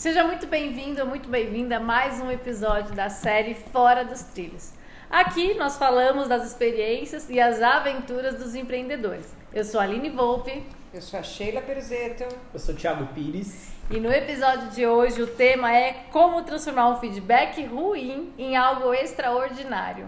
[0.00, 4.72] Seja muito bem-vindo, muito bem-vinda a mais um episódio da série Fora dos Trilhos.
[5.10, 9.30] Aqui nós falamos das experiências e as aventuras dos empreendedores.
[9.52, 10.64] Eu sou a Aline Volpe.
[10.94, 12.24] Eu sou a Sheila Peruzeto.
[12.54, 13.72] Eu sou o Thiago Pires.
[13.90, 18.94] E no episódio de hoje o tema é como transformar um feedback ruim em algo
[18.94, 20.06] extraordinário.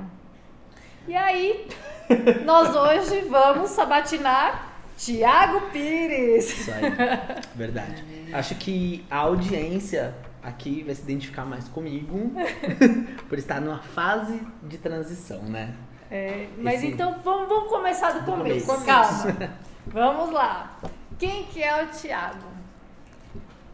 [1.06, 1.68] E aí,
[2.46, 6.60] nós hoje vamos sabatinar Tiago Pires.
[6.60, 6.82] Isso aí,
[7.54, 8.04] verdade.
[8.32, 12.32] Acho que a audiência aqui vai se identificar mais comigo
[13.28, 15.74] por estar numa fase de transição, né?
[16.10, 16.88] É, mas Esse...
[16.88, 18.84] então vamos, vamos, começar do, começo.
[18.84, 19.54] Calma.
[19.86, 20.78] vamos lá.
[21.18, 22.52] Quem que é o Tiago?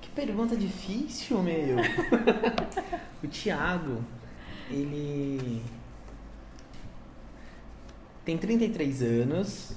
[0.00, 1.76] Que pergunta difícil, meu.
[3.22, 4.04] o Tiago,
[4.70, 5.62] ele
[8.24, 9.72] tem 33 anos,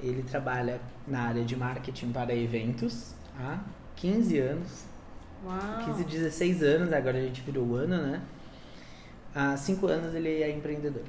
[0.00, 3.60] ele trabalha na área de marketing para eventos há
[3.96, 4.84] 15 anos.
[5.44, 5.84] Uau.
[5.86, 8.22] 15, 16 anos, agora a gente virou o ano, né?
[9.34, 11.04] Há 5 anos ele é empreendedor.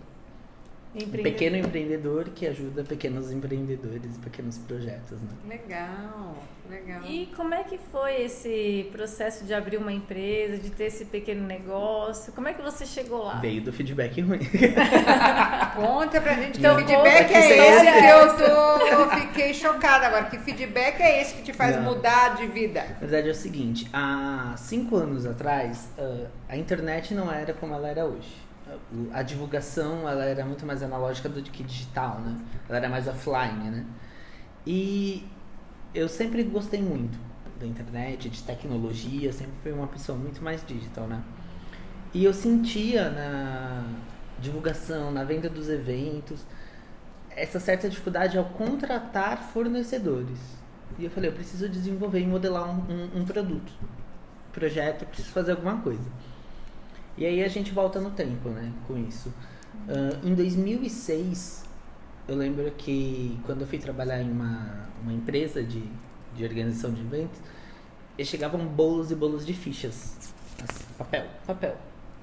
[0.95, 1.23] Empreendedor.
[1.23, 5.29] Pequeno empreendedor que ajuda pequenos empreendedores, pequenos projetos, né?
[5.47, 6.35] Legal,
[6.67, 7.03] legal.
[7.05, 11.45] E como é que foi esse processo de abrir uma empresa, de ter esse pequeno
[11.45, 12.33] negócio?
[12.33, 13.35] Como é que você chegou lá?
[13.35, 14.39] Veio do feedback ruim.
[15.75, 20.25] Conta pra gente então, que feedback é esse que eu, tô, eu fiquei chocada agora.
[20.25, 21.83] Que feedback é esse que te faz Não.
[21.83, 22.81] mudar de vida?
[22.81, 25.87] Na verdade é o seguinte, há cinco anos atrás,
[26.47, 28.48] a internet não era como ela era hoje
[29.13, 32.39] a divulgação ela era muito mais analógica do que digital, né?
[32.67, 33.85] Ela era mais offline, né?
[34.65, 35.27] E
[35.93, 37.17] eu sempre gostei muito
[37.59, 41.21] da internet, de tecnologia, sempre fui uma pessoa muito mais digital, né?
[42.13, 43.85] E eu sentia na
[44.39, 46.45] divulgação, na venda dos eventos,
[47.29, 50.39] essa certa dificuldade ao contratar fornecedores.
[50.97, 53.71] E eu falei, eu preciso desenvolver e modelar um, um, um produto,
[54.51, 56.09] projeto, preciso fazer alguma coisa.
[57.19, 59.27] E aí a gente volta no tempo, né, com isso.
[59.89, 61.65] Uh, em 2006,
[62.29, 65.83] eu lembro que quando eu fui trabalhar em uma, uma empresa de,
[66.33, 67.37] de organização de eventos,
[68.23, 70.31] chegavam bolos e bolos de fichas.
[70.97, 71.75] Papel, papel.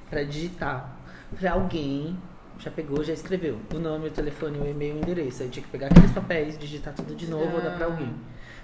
[0.08, 0.96] para digitar.
[1.38, 2.16] Pra alguém
[2.58, 5.42] já pegou, já escreveu o nome, o telefone, o e-mail, o endereço.
[5.42, 7.56] Aí tinha que pegar aqueles papéis, digitar tudo de novo ah.
[7.56, 8.14] ou dar pra alguém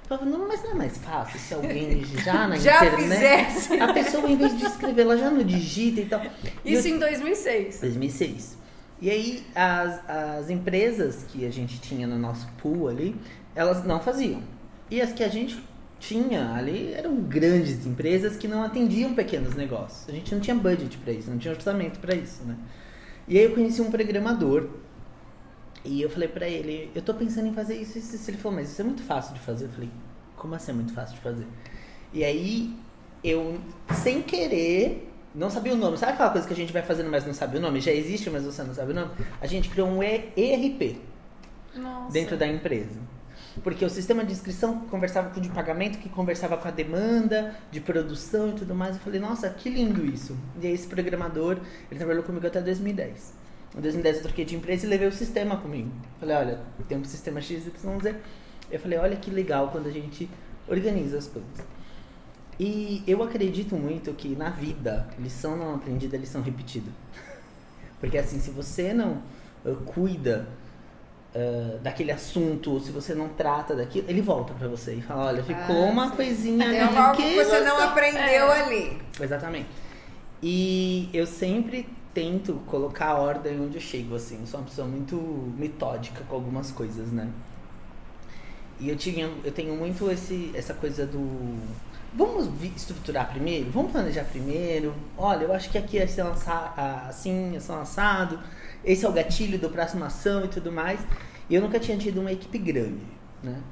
[0.09, 3.53] falava, não, mas não é mais fácil se alguém já na já internet.
[3.53, 3.81] Fizesse.
[3.81, 6.23] A pessoa, em vez de escrever, ela já não digita e tal.
[6.65, 7.81] Isso eu, em 2006.
[7.81, 8.59] 2006.
[9.01, 13.17] E aí, as, as empresas que a gente tinha no nosso pool ali,
[13.55, 14.43] elas não faziam.
[14.91, 15.63] E as que a gente
[15.99, 20.09] tinha ali eram grandes empresas que não atendiam pequenos negócios.
[20.09, 22.57] A gente não tinha budget para isso, não tinha orçamento para isso, né?
[23.29, 24.69] E aí eu conheci um programador
[25.85, 28.31] e eu falei pra ele, eu tô pensando em fazer isso, isso, isso.
[28.31, 29.65] Ele falou, mas isso é muito fácil de fazer.
[29.65, 29.91] Eu falei,
[30.37, 31.47] como assim é muito fácil de fazer?
[32.13, 32.77] E aí,
[33.25, 33.59] eu,
[33.95, 35.97] sem querer, não sabia o nome.
[35.99, 37.81] Sabe aquela coisa que a gente vai fazendo, mas não sabe o nome?
[37.81, 39.11] Já existe, mas você não sabe o nome?
[39.41, 41.01] A gente criou um ERP
[41.75, 42.13] Nossa.
[42.13, 43.01] dentro da empresa.
[43.63, 47.57] Porque o sistema de inscrição conversava com o de pagamento, que conversava com a demanda
[47.71, 48.97] de produção e tudo mais.
[48.97, 50.37] Eu falei, nossa, que lindo isso.
[50.61, 51.59] E aí esse programador,
[51.91, 53.42] ele trabalhou comigo até 2010.
[53.77, 55.91] Em 2010 eu troquei de empresa e levei o sistema comigo.
[56.21, 57.71] Falei, olha, tem um sistema XYZ.
[58.71, 60.29] Eu falei, olha que legal quando a gente
[60.69, 61.51] organiza as coisas.
[62.61, 66.91] E eu acredito muito que na vida, lição não aprendida é lição repetida.
[67.99, 69.23] Porque assim, se você não
[69.65, 70.47] uh, cuida
[71.35, 75.43] uh, daquele assunto, se você não trata daquilo, ele volta para você e fala, olha,
[75.43, 76.17] ficou ah, uma sim.
[76.17, 78.21] coisinha ali que você, você não aprendeu
[78.53, 78.63] é.
[78.63, 79.03] ali.
[79.19, 79.69] Exatamente.
[80.43, 84.41] E eu sempre tento colocar ordem onde eu chego, assim.
[84.41, 85.17] Eu sou uma pessoa muito
[85.57, 87.31] metódica com algumas coisas, né?
[88.81, 91.57] E eu tinha, eu tenho muito esse, essa coisa do
[92.15, 94.95] vamos estruturar primeiro, vamos planejar primeiro.
[95.17, 96.75] Olha, eu acho que aqui é ser lançar
[97.09, 98.39] assim, é lançado.
[98.85, 101.01] Esse é o gatilho do próximo ação e tudo mais.
[101.49, 103.07] E eu nunca tinha tido uma equipe grande,
[103.43, 103.63] né?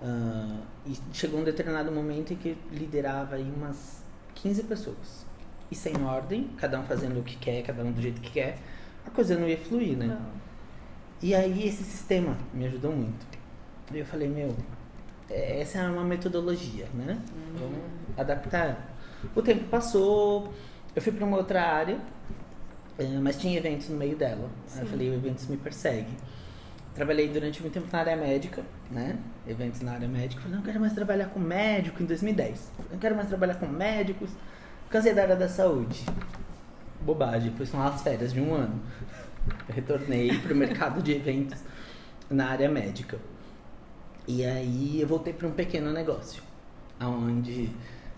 [0.00, 4.04] Uh, e chegou um determinado momento em que liderava aí umas
[4.36, 5.26] 15 pessoas
[5.70, 8.58] e sem ordem, cada um fazendo o que quer, cada um do jeito que quer,
[9.06, 10.06] a coisa não ia fluir, né?
[10.06, 10.38] Não.
[11.20, 13.26] E aí esse sistema me ajudou muito.
[13.92, 14.54] E eu falei, meu,
[15.30, 17.18] é, essa é uma metodologia, né?
[17.34, 17.58] Uhum.
[17.58, 17.80] Vamos
[18.16, 18.94] adaptar.
[19.34, 20.52] O tempo passou,
[20.94, 21.98] eu fui para uma outra área,
[22.98, 24.50] é, mas tinha eventos no meio dela.
[24.74, 26.12] Aí eu falei, o eventos me persegue.
[26.94, 29.18] Trabalhei durante muito tempo na área médica, né?
[29.46, 30.42] Eventos na área médica.
[30.42, 32.72] Falei, não quero mais trabalhar com médico em 2010.
[32.90, 34.30] Não quero mais trabalhar com médicos.
[34.90, 36.06] Cansei da área da saúde.
[37.02, 38.80] Bobagem, foi só umas férias de um ano.
[39.68, 41.58] Eu retornei para o mercado de eventos
[42.30, 43.18] na área médica.
[44.26, 46.42] E aí eu voltei para um pequeno negócio,
[47.00, 47.70] onde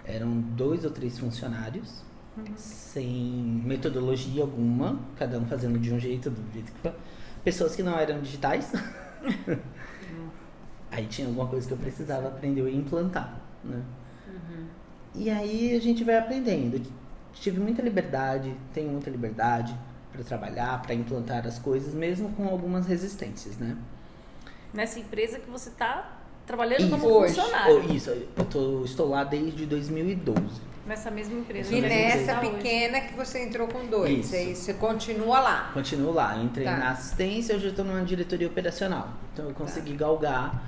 [0.05, 2.03] Eram dois ou três funcionários,
[2.37, 2.45] uhum.
[2.57, 6.93] sem metodologia alguma, cada um fazendo de um jeito, do jeito que foi.
[7.45, 8.73] Pessoas que não eram digitais.
[10.91, 13.83] aí tinha alguma coisa que eu precisava aprender e implantar, né?
[15.15, 16.81] E aí a gente vai aprendendo.
[17.35, 19.75] Tive muita liberdade, tenho muita liberdade
[20.13, 23.77] para trabalhar, para implantar as coisas, mesmo com algumas resistências, né?
[24.73, 27.35] Nessa empresa que você está trabalhando isso, como hoje.
[27.35, 27.85] funcionário.
[27.89, 30.71] Oh, isso, eu tô, estou lá desde 2012.
[30.87, 31.73] Nessa mesma empresa.
[31.75, 33.09] E nessa pequena hoje.
[33.09, 34.27] que você entrou com dois.
[34.27, 34.35] Isso.
[34.35, 35.71] Aí você continua lá.
[35.73, 36.37] Continuo lá.
[36.37, 36.77] Eu entrei tá.
[36.77, 39.11] na assistência, hoje eu estou numa diretoria operacional.
[39.33, 39.99] Então eu consegui tá.
[39.99, 40.63] galgar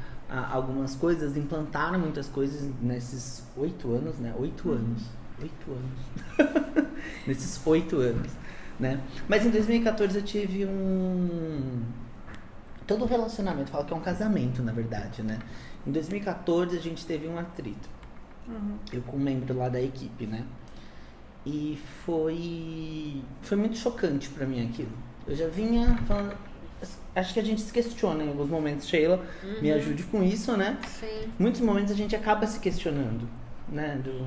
[0.50, 4.34] algumas coisas, implantar muitas coisas nesses oito anos, né?
[4.38, 4.76] Oito uhum.
[4.76, 5.02] anos.
[5.40, 6.88] Oito anos.
[7.26, 8.30] nesses oito anos.
[8.80, 9.00] Né?
[9.28, 11.82] Mas em 2014 eu tive um.
[12.86, 15.38] Todo relacionamento, fala que é um casamento, na verdade, né?
[15.86, 17.88] Em 2014 a gente teve um atrito.
[18.48, 18.76] Uhum.
[18.92, 20.44] Eu com um membro lá da equipe, né?
[21.44, 24.92] E foi foi muito chocante para mim aquilo.
[25.26, 26.36] Eu já vinha falando,
[27.14, 29.60] acho que a gente se questiona em alguns momentos, Sheila, uhum.
[29.60, 30.78] me ajude com isso, né?
[30.86, 31.32] Sim.
[31.38, 33.28] Muitos momentos a gente acaba se questionando,
[33.68, 34.26] né, do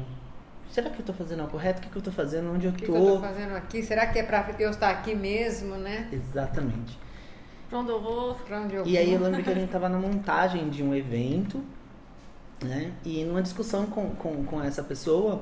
[0.76, 1.80] será que eu tô fazendo o correto?
[1.80, 2.52] O que, que eu tô fazendo?
[2.52, 2.78] Onde eu tô?
[2.78, 3.82] O que, que eu tô fazendo aqui?
[3.82, 6.10] Será que é para eu estar aqui mesmo, né?
[6.12, 7.00] Exatamente.
[7.70, 8.36] Pra onde eu vou?
[8.36, 10.94] Pra onde eu e aí eu lembro que a gente tava na montagem de um
[10.94, 11.64] evento,
[12.62, 12.92] né?
[13.06, 15.42] E numa discussão com, com, com essa pessoa,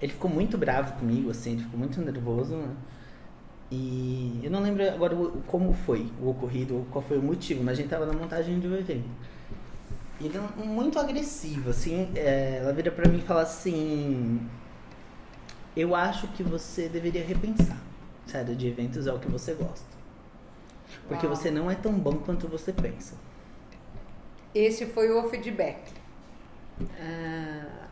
[0.00, 2.68] ele ficou muito bravo comigo, assim, ele ficou muito nervoso, né?
[3.70, 7.82] E eu não lembro agora como foi o ocorrido, qual foi o motivo, mas a
[7.82, 9.08] gente tava na montagem de um evento.
[10.20, 14.40] E ele é muito agressivo, assim, é, ela vira pra mim e fala assim,
[15.76, 17.80] eu acho que você deveria repensar,
[18.26, 19.88] sério, de eventos é o que você gosta.
[21.08, 21.36] Porque Uau.
[21.36, 23.14] você não é tão bom quanto você pensa.
[24.54, 25.92] Esse foi o feedback.
[26.98, 27.86] Ah,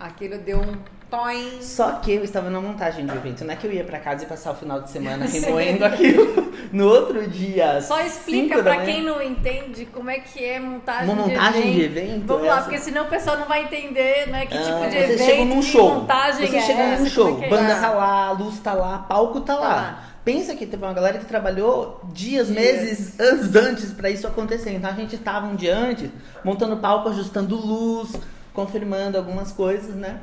[0.00, 1.60] aquilo deu um toin.
[1.60, 3.44] Só que eu estava na montagem do evento.
[3.44, 6.52] Não é que eu ia para casa e passar o final de semana remoendo aquilo.
[6.72, 7.80] No outro dia.
[7.80, 11.94] Só explica para quem não entende como é que é montagem, Uma montagem de evento.
[11.94, 14.46] De evento Vamos lá, porque senão o pessoal não vai entender, né?
[14.46, 15.24] Que ah, tipo de você evento.
[15.24, 15.94] Chega num show.
[15.94, 17.42] montagem você é chega essa, num show.
[17.42, 19.68] É banda tá lá, luz tá lá, palco tá, tá lá.
[19.68, 20.04] lá.
[20.24, 22.50] Pensa que teve uma galera que trabalhou dias, dias.
[22.50, 24.72] meses anos antes para isso acontecer.
[24.72, 26.10] Então a gente tava um dia antes,
[26.44, 28.12] montando palco, ajustando luz,
[28.52, 30.20] confirmando algumas coisas, né?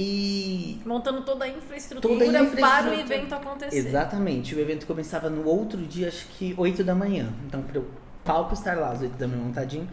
[0.00, 0.80] E.
[0.86, 3.76] Montando toda a infraestrutura, toda a infraestrutura para o evento acontecer.
[3.76, 4.54] Exatamente.
[4.54, 7.34] O evento começava no outro dia, acho que 8 da manhã.
[7.44, 7.86] Então, para o
[8.24, 9.88] palco estar lá às 8 da manhã montadinho,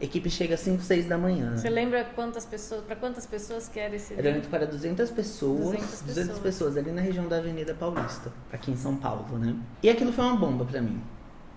[0.00, 1.58] equipe chega às 5, 6 da manhã.
[1.58, 4.26] Você lembra quantas pessoas, para quantas pessoas que era esse evento?
[4.26, 6.06] Era evento para 200 pessoas, 200 pessoas.
[6.06, 9.54] 200 pessoas ali na região da Avenida Paulista, aqui em São Paulo, né?
[9.82, 11.02] E aquilo foi uma bomba para mim.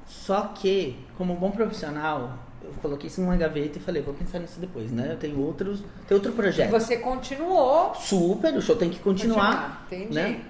[0.06, 4.60] Só que, como bom profissional, eu coloquei isso numa gaveta e falei, vou pensar nisso
[4.60, 5.10] depois, né?
[5.12, 6.69] Eu tenho outros, tem outro projeto.
[6.69, 7.94] E você continuou.
[7.95, 10.13] Super, o show tem que continuar, continuar entendi.
[10.13, 10.42] né?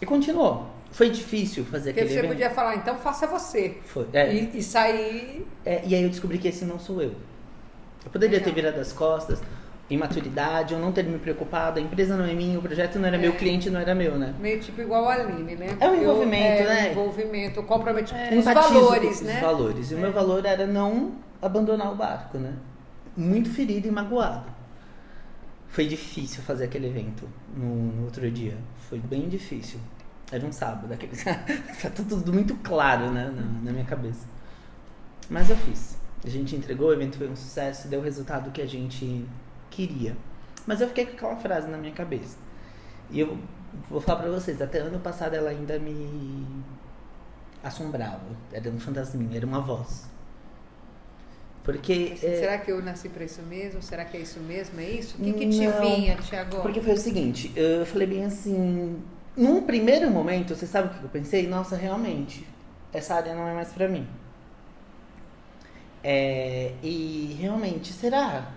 [0.00, 0.66] E continuou.
[0.90, 2.30] Foi difícil fazer Porque aquele você evento.
[2.32, 3.76] podia falar, então faça você.
[3.84, 4.06] Foi.
[4.12, 4.34] É.
[4.34, 5.46] E, e sair.
[5.64, 7.12] É, e aí eu descobri que esse não sou eu.
[8.04, 9.40] Eu poderia ter virado as costas,
[9.88, 13.16] imaturidade, eu não ter me preocupado, a empresa não é minha, o projeto não era
[13.16, 13.20] é.
[13.20, 14.34] meu, o cliente não era meu, né?
[14.40, 15.76] Meio tipo igual a Aline, né?
[15.78, 16.88] É o envolvimento, eu, é, né?
[16.88, 18.38] O envolvimento, o comprometimento, é.
[18.38, 19.34] os valores, né?
[19.34, 19.90] Os valores.
[19.90, 20.12] E o meu é.
[20.12, 22.56] valor era não abandonar o barco, né?
[23.16, 24.50] Muito ferido e magoado.
[25.68, 28.56] Foi difícil fazer aquele evento no, no outro dia.
[28.88, 29.78] Foi bem difícil.
[30.30, 31.12] Era um sábado, aquele...
[31.22, 34.26] tá tudo muito claro, né, na, na minha cabeça.
[35.28, 35.96] Mas eu fiz.
[36.24, 39.26] A gente entregou, o evento foi um sucesso, deu o resultado que a gente
[39.70, 40.16] queria.
[40.66, 42.36] Mas eu fiquei com aquela frase na minha cabeça.
[43.10, 43.38] E eu
[43.88, 46.46] vou falar pra vocês, até ano passado ela ainda me
[47.62, 48.20] assombrava.
[48.52, 50.08] Era um fantasminha, era uma voz.
[51.62, 52.14] Porque.
[52.22, 52.38] É...
[52.38, 53.82] Será que eu nasci para isso mesmo?
[53.82, 54.80] Será que é isso mesmo?
[54.80, 55.16] É isso?
[55.18, 56.62] O que, que te vinha, Tiago?
[56.62, 58.96] Porque foi o seguinte, eu falei bem assim.
[59.36, 61.46] Num primeiro momento, você sabe o que eu pensei?
[61.46, 62.46] Nossa, realmente,
[62.92, 64.06] essa área não é mais para mim.
[66.02, 68.52] É, e realmente, será?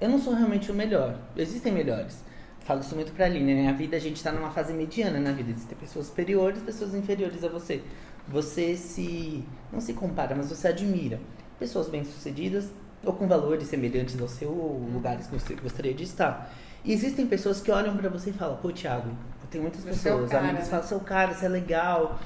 [0.00, 1.18] Eu não sou realmente o melhor.
[1.36, 2.22] Existem melhores.
[2.60, 3.68] Falo isso muito pra Aline, né?
[3.68, 5.50] A vida, a gente tá numa fase mediana na vida.
[5.50, 7.82] Existem pessoas superiores, pessoas inferiores a você.
[8.28, 9.44] Você se.
[9.72, 11.18] Não se compara, mas você admira.
[11.60, 12.70] Pessoas bem-sucedidas
[13.04, 16.52] ou com valores semelhantes ao seu, ou lugares que você gostaria de estar.
[16.84, 19.90] E existem pessoas que olham para você e falam, pô, Thiago, eu tenho muitas você
[19.90, 20.70] é pessoas, é cara, amigos né?
[20.70, 22.18] falam, seu cara, você é legal.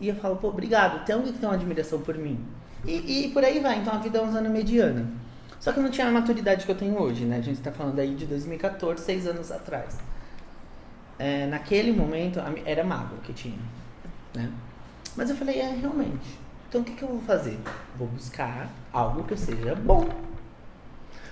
[0.00, 2.44] E eu falo, pô, obrigado, tem alguém que tem uma admiração por mim.
[2.84, 3.78] E, e por aí vai.
[3.78, 5.06] Então a vida é uma zona mediana.
[5.58, 7.38] Só que eu não tinha a maturidade que eu tenho hoje, né?
[7.38, 9.96] A gente está falando aí de 2014, seis anos atrás.
[11.18, 13.58] É, naquele momento era mágoa que tinha,
[14.34, 14.50] né?
[15.16, 16.45] Mas eu falei, é, realmente.
[16.76, 17.58] Então o que, que eu vou fazer?
[17.96, 20.06] Vou buscar algo que eu seja bom.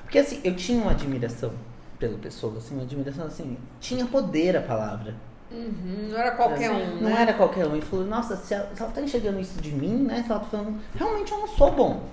[0.02, 1.52] Porque assim, eu tinha uma admiração
[1.98, 5.14] pela pessoa, assim, uma admiração assim, tinha poder a palavra.
[5.50, 7.22] Uhum, não era qualquer Assim, um, Não né?
[7.22, 7.76] era qualquer um.
[7.76, 10.22] E falou, nossa, se ela, se ela tá enxergando isso de mim, né?
[10.22, 12.04] Se ela tá falando, realmente eu não sou bom.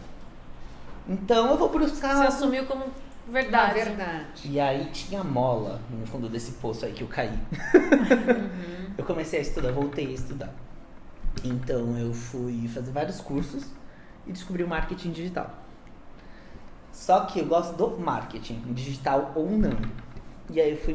[1.08, 2.18] Então eu vou buscar.
[2.18, 2.84] Você assumiu como
[3.28, 3.74] Na verdade.
[3.76, 4.42] verdade.
[4.44, 7.40] E aí tinha mola no fundo desse poço aí que eu caí.
[8.98, 10.54] eu comecei a estudar, voltei a estudar.
[11.44, 13.66] Então eu fui fazer vários cursos
[14.28, 15.56] e descobri o marketing digital.
[16.92, 19.78] Só que eu gosto do marketing, digital ou não.
[20.50, 20.94] E aí eu fui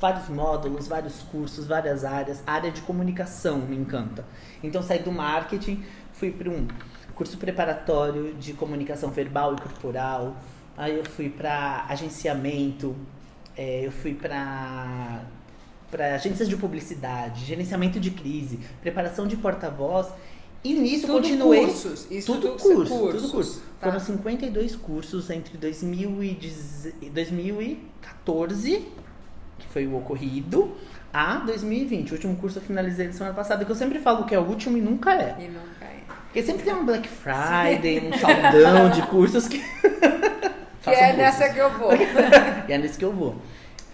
[0.00, 2.42] vários módulos, vários cursos, várias áreas.
[2.46, 4.24] A área de comunicação me encanta.
[4.62, 5.82] Então saí do marketing,
[6.12, 6.68] fui para um
[7.14, 10.36] curso preparatório de comunicação verbal e corporal.
[10.76, 12.94] Aí eu fui para agenciamento,
[13.56, 15.22] é, eu fui para
[15.96, 20.08] para agências de publicidade, gerenciamento de crise, preparação de porta-voz.
[20.62, 21.64] E nisso Tudo continuei.
[21.64, 22.06] cursos.
[22.10, 23.22] Isso tudo tudo curso, cursos.
[23.22, 23.62] tudo curso.
[23.80, 23.86] Tá.
[23.86, 28.84] Foram 52 cursos entre 2010 2014,
[29.58, 30.76] que foi o ocorrido,
[31.14, 32.10] a 2020.
[32.10, 34.76] O último curso eu finalizei semana passada, que eu sempre falo que é o último
[34.76, 35.36] e nunca é.
[35.38, 36.00] E nunca é.
[36.26, 39.64] Porque sempre tem um Black Friday, um saldão de cursos que.
[40.82, 41.90] Que é nessa que eu vou.
[42.68, 43.36] E é nesse que eu vou.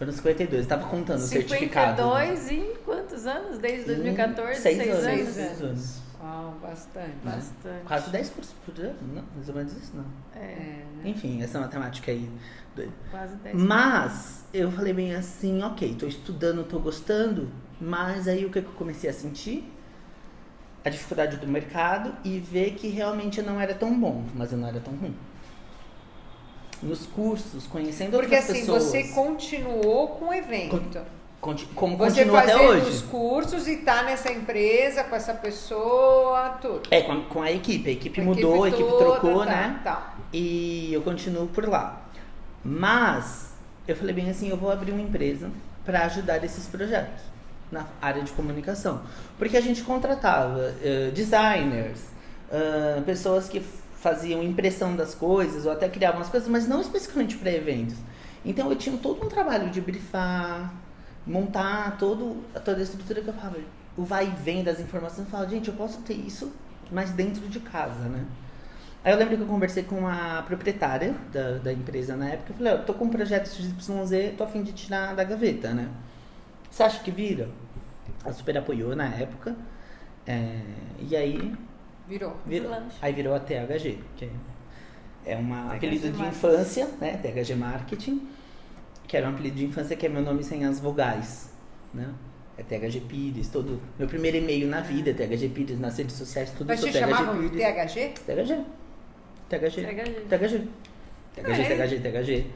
[0.02, 2.02] Foram 52, eu tava contando o certificado.
[2.02, 3.58] 52 em quantos anos?
[3.58, 4.60] Desde 2014?
[4.60, 5.06] Seis seis anos.
[5.06, 5.34] anos?
[5.34, 6.02] Seis anos.
[6.20, 7.14] Uau, bastante.
[7.24, 7.84] Bastante.
[7.84, 10.04] Quase 10 cursos por ano, não, mais ou menos isso, não.
[10.34, 11.02] É, É, né?
[11.04, 12.28] Enfim, essa matemática aí.
[12.74, 12.90] doida.
[13.12, 13.56] quase 10.
[13.56, 17.48] Mas eu falei bem assim, ok, tô estudando, tô gostando,
[17.80, 19.72] mas aí o que que eu comecei a sentir?
[20.84, 24.58] A dificuldade do mercado e ver que realmente eu não era tão bom, mas eu
[24.58, 25.14] não era tão ruim.
[26.82, 28.82] Nos cursos, conhecendo Porque outras assim, pessoas.
[28.84, 30.80] você continuou com o evento.
[31.40, 32.90] conti- como Você continua até fazendo hoje.
[32.90, 36.82] os cursos e tá nessa empresa, com essa pessoa, tudo.
[36.90, 37.88] É, com a, com a equipe.
[37.88, 39.80] A equipe A mudou, a equipe toda, trocou, tá, né?
[39.84, 40.14] Tá.
[40.32, 42.02] E eu continuo por lá.
[42.64, 43.52] Mas
[43.86, 45.50] eu falei bem assim, eu vou abrir uma empresa
[45.84, 47.22] para ajudar esses projetos
[47.70, 49.02] na área de comunicação.
[49.38, 52.00] Porque a gente contratava eh, designers,
[52.52, 53.60] ah, pessoas que
[54.02, 57.96] faziam impressão das coisas ou até criavam as coisas, mas não especificamente para eventos.
[58.44, 60.74] Então eu tinha todo um trabalho de brifar,
[61.24, 63.58] montar todo, toda a estrutura que eu falava,
[63.96, 66.52] o vai e vem das informações, eu falava, gente, eu posso ter isso,
[66.90, 68.26] mas dentro de casa, né?
[69.04, 72.52] Aí eu lembro que eu conversei com a proprietária da, da empresa na época.
[72.52, 75.22] Eu falei, ó, eu tô com um projeto XYZ, tô a fim de tirar da
[75.22, 75.88] gaveta, né?
[76.70, 77.48] Você acha que vira?
[78.24, 79.56] Ela super apoiou na época.
[80.26, 80.60] É,
[81.00, 81.52] e aí
[82.08, 82.36] Virou.
[82.46, 82.70] virou.
[82.70, 82.96] Lanche.
[83.00, 84.28] Aí virou a THG, que
[85.24, 86.28] é um THG apelido de Marketing.
[86.36, 87.20] infância, né?
[87.22, 88.28] THG Marketing.
[89.06, 91.52] Que era um apelido de infância que é meu nome sem as vogais,
[91.92, 92.12] né?
[92.56, 93.80] É THG Pires, todo.
[93.98, 97.40] Meu primeiro e-mail na vida é THG Pires, nas redes sociais, tudo Mas te chamavam
[97.40, 97.50] de.
[97.50, 98.14] THG?
[98.26, 98.64] THG.
[99.48, 99.84] THG.
[99.88, 100.28] THG.
[100.28, 100.68] THG.
[101.34, 101.86] THG, É?
[101.86, 102.46] THG, THG.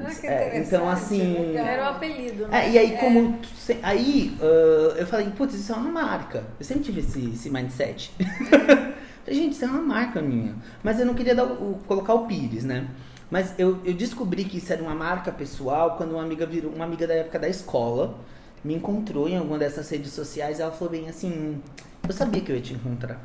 [0.00, 1.56] Ah, que É, então, assim.
[1.56, 2.66] Era o apelido, né?
[2.66, 3.38] É, e aí, como.
[3.56, 6.44] se- Aí, ah, eu falei, putz, isso é uma marca.
[6.58, 8.12] Eu sempre tive esse, esse mindset.
[9.24, 10.54] falei, gente, isso é uma marca minha.
[10.82, 12.88] Mas eu não queria dar o- colocar o Pires, né?
[13.30, 16.84] Mas eu, eu descobri que isso era uma marca pessoal quando uma amiga virou, uma
[16.84, 18.16] amiga da época da escola
[18.64, 21.60] me encontrou em alguma dessas redes sociais e ela falou bem assim,
[22.06, 23.20] eu sabia que eu ia te encontrar.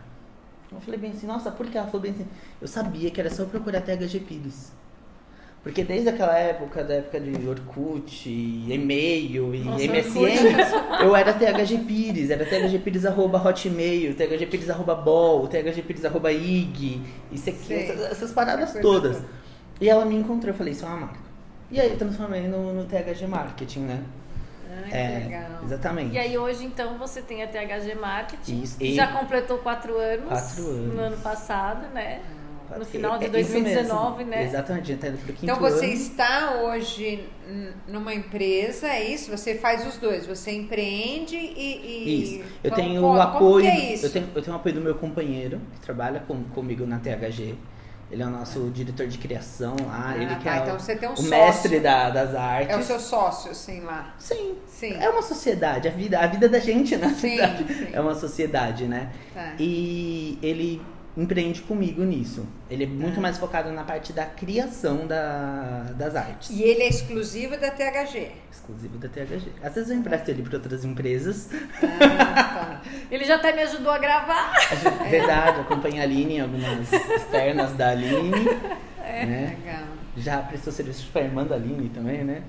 [0.71, 1.77] Eu falei bem assim, nossa, por que?
[1.77, 2.25] Ela falou bem assim,
[2.61, 4.71] eu sabia que era só eu procurar THG Pires.
[5.63, 11.77] Porque desde aquela época, da época de Orkut, e-mail e Nossa, MSN, eu era THG
[11.87, 17.01] Pires, era THG Pires arroba hotmail, THG Pires arroba bol, THG Pires arroba ig,
[17.31, 19.15] isso aqui, essas, essas paradas todas.
[19.15, 19.29] toda.
[19.79, 21.19] E ela me encontrou, eu falei, isso é uma marca.
[21.71, 24.03] E aí eu transformei no, no THG Marketing, né?
[24.69, 25.63] Ah, que é, legal.
[25.63, 26.13] exatamente.
[26.13, 28.61] E aí hoje, então, você tem a THG Marketing.
[28.61, 30.27] Isso, que Já completou quatro anos.
[30.27, 30.93] Quatro anos.
[30.93, 32.21] No ano passado, né?
[32.75, 34.31] No É, final de é isso 2019, mesmo.
[34.31, 34.43] né?
[34.43, 35.93] Exatamente, tá indo pro quinto Então você ano.
[35.93, 37.23] está hoje
[37.87, 39.29] numa empresa, é isso?
[39.31, 42.05] Você faz os dois, você empreende e.
[42.07, 42.43] e- Isso.
[42.63, 43.39] Eu tenho o apoio.
[43.39, 44.05] Como que é isso?
[44.05, 47.55] Eu, tenho, eu tenho o apoio do meu companheiro, que trabalha com, comigo na THG.
[48.11, 50.09] Ele é o nosso diretor de criação lá.
[50.09, 51.31] Ah, ele que tá, é então o, você tem um o sócio.
[51.31, 52.69] mestre da- das artes.
[52.75, 54.13] É o seu sócio, assim, lá.
[54.19, 54.55] Sim.
[54.67, 54.93] Sim.
[54.99, 55.87] É uma sociedade.
[55.87, 57.87] A vida, a vida da gente, na Sim, verdade, sim.
[57.91, 59.09] é uma sociedade, né?
[59.33, 59.53] Tá.
[59.57, 60.79] E ele
[61.15, 62.45] empreende comigo nisso.
[62.69, 63.21] Ele é muito Ah.
[63.21, 66.49] mais focado na parte da criação da, das artes.
[66.49, 68.31] E ele é exclusivo da THG.
[68.51, 69.51] Exclusivo da THG.
[69.61, 71.49] Às vezes eu empresto ele para outras empresas.
[71.81, 72.81] Ah, tá.
[73.11, 74.53] Ele já até me ajudou a gravar.
[75.09, 78.31] Verdade, acompanha a Aline em algumas externas da Aline.
[78.99, 79.57] né?
[79.59, 79.83] Legal.
[80.17, 82.41] Já prestou serviço para a irmã da Aline também, né?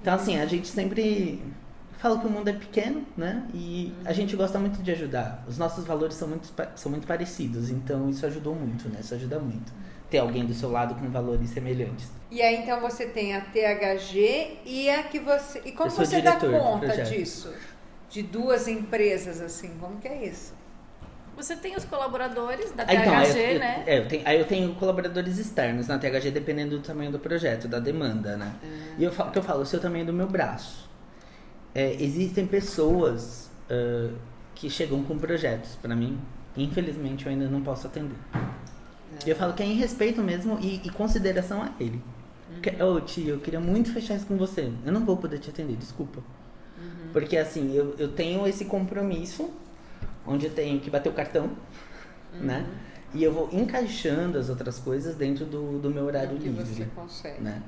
[0.00, 1.42] Então, assim, a gente sempre
[1.98, 3.44] fala que o mundo é pequeno, né?
[3.54, 5.44] E a gente gosta muito de ajudar.
[5.48, 8.98] Os nossos valores são muito, são muito parecidos, então isso ajudou muito, né?
[9.00, 9.72] Isso ajuda muito.
[10.10, 12.08] ter alguém do seu lado com valores semelhantes.
[12.30, 15.62] E aí então você tem a THG e a que você.
[15.64, 17.52] E como você dá conta disso?
[18.08, 20.54] De duas empresas assim, como que é isso?
[21.36, 23.82] Você tem os colaboradores da Ah, então, THG, eu, eu- né?
[23.86, 27.66] é, eu tenho, aí eu tenho colaboradores externos na THG dependendo do tamanho do projeto,
[27.66, 28.52] da demanda, né?
[28.96, 30.88] E eu falo, que eu falo, o seu tamanho do meu braço.
[31.74, 34.10] É, existem pessoas ah,
[34.54, 36.18] que chegam com projetos pra mim,
[36.56, 38.16] infelizmente eu ainda não posso atender.
[39.26, 42.00] E eu falo que é em respeito mesmo e, e consideração a ele.
[42.62, 44.70] Que- Ô tio, eu queria muito fechar isso com você.
[44.84, 46.20] Eu não vou poder te atender, desculpa.
[47.12, 49.50] Porque assim, eu, eu tenho esse compromisso
[50.26, 51.50] onde eu tenho que bater o cartão,
[52.32, 52.66] né?
[53.14, 56.70] E eu vou encaixando as outras coisas dentro do, do meu horário O que você
[56.80, 56.90] livre.
[56.96, 57.40] consegue.
[57.40, 57.62] Né?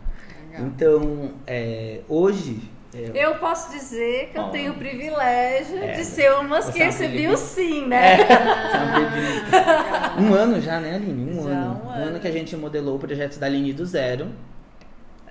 [0.50, 0.66] Legal.
[0.66, 2.68] Então, é, hoje.
[2.96, 4.50] É, Eu posso dizer que eu Oh.
[4.50, 7.36] tenho o privilégio É, de ser uma que é recebi o privilegiada.
[7.38, 8.16] sim, né?
[10.18, 11.32] Um ano já, né, Aline?
[11.38, 11.82] Um Já, ano.
[11.84, 12.20] um Um ano ano.
[12.20, 14.28] que a gente modelou o projeto da Aline do zero.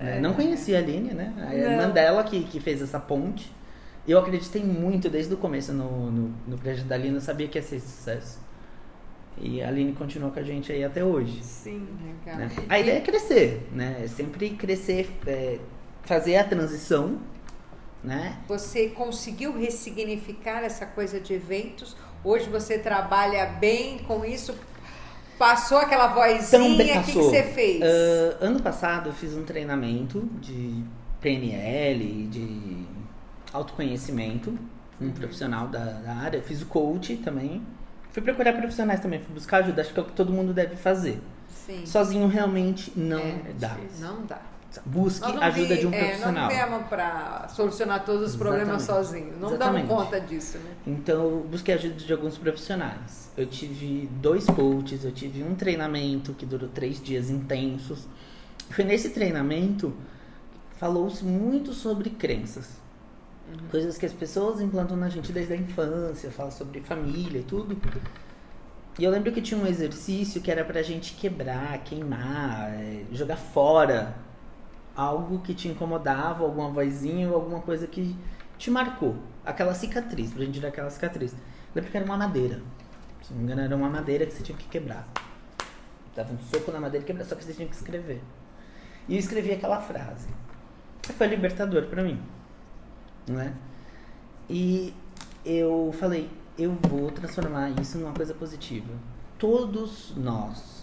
[0.00, 0.20] né?
[0.20, 1.32] Não conhecia a Aline, né?
[1.38, 1.64] A É.
[1.64, 1.70] Não.
[1.72, 3.50] irmã dela que, que fez essa ponte.
[4.06, 7.48] E eu acreditei muito desde o começo no, no, no projeto da Aline, eu sabia
[7.48, 8.38] que ia ser sucesso.
[9.38, 11.42] E a Aline continuou com a gente aí até hoje.
[11.42, 11.86] Sim.
[12.24, 12.38] Legal.
[12.38, 12.50] né?
[12.68, 13.96] A ideia é crescer, né?
[14.04, 15.58] É sempre crescer, é,
[16.02, 17.18] fazer a transição,
[18.06, 18.38] né?
[18.46, 21.96] Você conseguiu ressignificar essa coisa de eventos?
[22.22, 24.54] Hoje você trabalha bem com isso?
[25.38, 27.82] Passou aquela vozinha, o que, que você fez?
[27.82, 30.82] Ah, ano passado eu fiz um treinamento de
[31.20, 32.86] PNL, de
[33.52, 34.56] autoconhecimento,
[35.00, 36.38] um profissional da, da área.
[36.38, 37.62] Eu fiz o coach também.
[38.12, 39.82] Fui procurar profissionais também, fui buscar ajuda.
[39.82, 41.20] Acho que é o que todo mundo deve fazer.
[41.66, 41.84] Sim.
[41.84, 43.76] Sozinho realmente não É, dá.
[43.98, 44.40] Não dá.
[44.84, 46.48] Busque ajuda vi- de um é, profissional.
[46.48, 49.06] não viemos para solucionar todos os problemas Exatamente.
[49.06, 49.40] sozinhos.
[49.40, 49.86] Não Exatamente.
[49.86, 50.70] damos conta disso, né?
[50.86, 53.30] Então, eu busquei ajuda de alguns profissionais.
[53.36, 58.06] Eu tive dois coaches, eu tive um treinamento que durou três dias intensos.
[58.70, 59.94] Foi nesse treinamento
[60.78, 62.68] falou-se muito sobre crenças.
[63.70, 67.76] Coisas que as pessoas implantam na gente desde a infância, fala sobre família e tudo.
[68.98, 73.36] E eu lembro que tinha um exercício que era pra gente quebrar, queimar, é, jogar
[73.36, 74.14] fora
[74.96, 78.16] algo que te incomodava, alguma vozinha ou alguma coisa que
[78.56, 79.16] te marcou.
[79.44, 81.32] Aquela cicatriz, pra gente tirar aquela cicatriz.
[81.32, 81.38] Eu
[81.74, 82.62] lembro que era uma madeira.
[83.22, 85.06] Se não me engano, era uma madeira que você tinha que quebrar.
[86.14, 88.22] Dava um soco na madeira e quebrava, só que você tinha que escrever.
[89.08, 90.28] E eu escrevi aquela frase.
[91.02, 92.20] Foi libertador pra mim.
[93.28, 93.52] Não é?
[94.48, 94.94] E
[95.44, 98.92] eu falei, eu vou transformar isso numa coisa positiva.
[99.38, 100.75] Todos nós,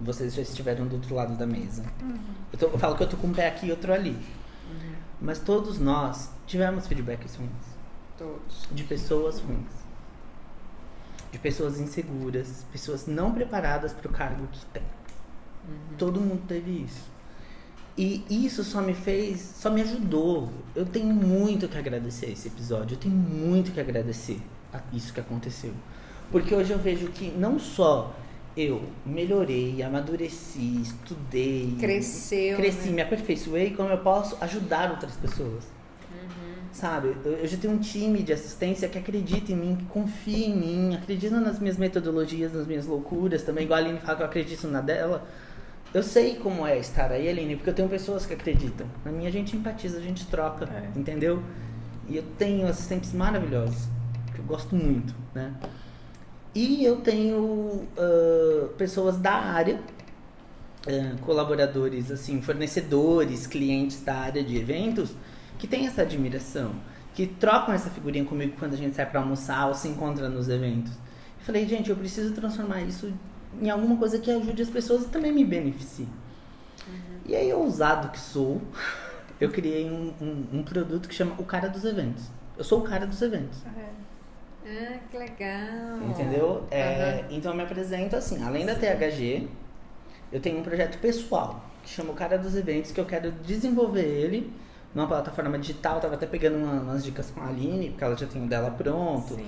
[0.00, 1.84] vocês já estiveram do outro lado da mesa.
[2.52, 4.16] Eu, tô- eu falo que eu tô com um pé aqui e outro ali.
[5.20, 7.50] Mas todos nós tivemos feedbacks ruins.
[8.16, 8.68] Todos.
[8.70, 9.72] De pessoas ruins.
[11.32, 12.64] De pessoas inseguras.
[12.72, 14.82] Pessoas não preparadas para o cargo que tem.
[15.98, 17.02] Todo mundo teve isso.
[17.96, 20.50] E isso só me fez, só me ajudou.
[20.74, 22.94] Eu tenho muito que agradecer a esse episódio.
[22.94, 24.40] Eu tenho muito que agradecer
[24.72, 25.72] a isso que aconteceu.
[26.30, 28.14] Porque hoje eu vejo que não só
[28.60, 32.94] eu melhorei, amadureci, estudei, Cresceu, cresci, né?
[32.96, 35.64] me aperfeiçoei, como eu posso ajudar outras pessoas.
[36.72, 40.46] Sabe, eu eu já tenho um time de assistência que acredita em mim, que confia
[40.46, 44.22] em mim, acredita nas minhas metodologias, nas minhas loucuras também, igual a Aline fala que
[44.22, 45.26] eu acredito na dela.
[45.92, 48.86] Eu sei como é estar aí, Aline, porque eu tenho pessoas que acreditam.
[49.04, 50.98] Na minha a gente empatiza, a gente troca, É.
[50.98, 51.42] entendeu?
[52.08, 53.88] E eu tenho assistentes maravilhosos,
[54.34, 55.54] que eu gosto muito, né?
[56.54, 59.80] E eu tenho ah, pessoas da área,
[60.86, 65.10] ah, colaboradores, assim, fornecedores, clientes da área de eventos,
[65.58, 66.72] que têm essa admiração,
[67.14, 70.48] que trocam essa figurinha comigo quando a gente sai pra almoçar ou se encontra nos
[70.48, 70.92] eventos.
[70.92, 73.12] Eu falei, gente, eu preciso transformar isso
[73.60, 76.08] em alguma coisa que ajude as pessoas e também me beneficie.
[77.26, 78.60] E aí, ousado que sou,
[79.40, 82.24] eu criei um, um, um produto que chama o cara dos eventos.
[82.56, 83.58] Eu sou o cara dos eventos.
[84.70, 85.98] Ah, que legal.
[86.08, 86.64] Entendeu?
[86.70, 87.26] É, Aham.
[87.30, 89.48] Então eu me apresento assim, além da THG,
[90.32, 94.02] eu tenho um projeto pessoal que chama o Cara dos Eventos, que eu quero desenvolver
[94.04, 94.52] ele
[94.94, 96.00] numa plataforma digital.
[96.00, 98.70] Tava até pegando uma- umas dicas com a Aline, porque ela já tem o dela
[98.70, 99.38] pronto.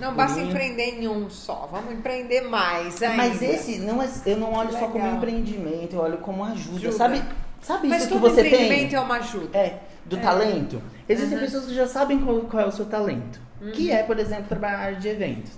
[0.00, 3.16] Não basta empreender em um só, vamos empreender mais ainda.
[3.16, 6.76] Mas esse não é, eu não olho só como empreendimento, eu olho como ajuda.
[6.78, 6.92] Ajuda.
[6.92, 7.22] Sabe,
[7.60, 8.96] sabe Mas isso que todo você empreendimento tem?
[8.98, 9.58] é uma ajuda.
[9.58, 10.80] É, do talento.
[11.08, 11.44] Existem Uhum.
[11.44, 13.40] pessoas que já sabem qual, qual é o seu talento.
[13.74, 15.52] Que é, por exemplo, trabalhar na área de eventos.